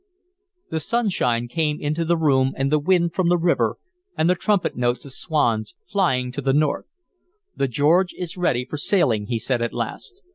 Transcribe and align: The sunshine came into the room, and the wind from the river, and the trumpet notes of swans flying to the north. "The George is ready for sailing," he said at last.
The 0.71 0.79
sunshine 0.79 1.47
came 1.47 1.79
into 1.79 2.03
the 2.03 2.17
room, 2.17 2.53
and 2.57 2.71
the 2.71 2.79
wind 2.79 3.13
from 3.13 3.29
the 3.29 3.37
river, 3.37 3.77
and 4.17 4.27
the 4.27 4.33
trumpet 4.33 4.75
notes 4.75 5.05
of 5.05 5.11
swans 5.11 5.75
flying 5.85 6.31
to 6.31 6.41
the 6.41 6.53
north. 6.53 6.85
"The 7.55 7.67
George 7.67 8.11
is 8.17 8.35
ready 8.35 8.65
for 8.65 8.77
sailing," 8.79 9.27
he 9.27 9.37
said 9.37 9.61
at 9.61 9.73
last. 9.73 10.23